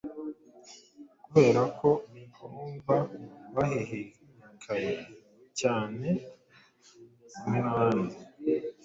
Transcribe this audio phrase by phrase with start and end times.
[1.23, 1.89] Kuberako
[2.43, 2.95] abumva
[3.55, 4.91] bahihikaye
[5.59, 6.09] cyane
[7.37, 8.15] hamwe nabandi